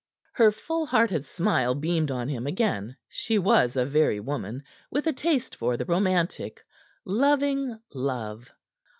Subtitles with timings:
[0.33, 5.13] Her full hearted smile beamed on him again; she was a very woman, with a
[5.13, 6.65] taste for the romantic,
[7.05, 8.49] loving love.